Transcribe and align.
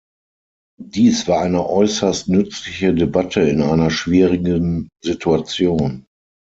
Dies 0.81 1.27
war 1.27 1.41
eine 1.41 1.69
äußerst 1.69 2.27
nützliche 2.27 2.91
Debatte 2.95 3.41
in 3.41 3.61
einer 3.61 3.91
schwierigen 3.91 4.89
Situation. 5.03 6.05